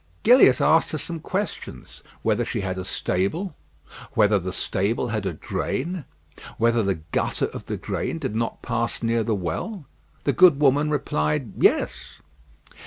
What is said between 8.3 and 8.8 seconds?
not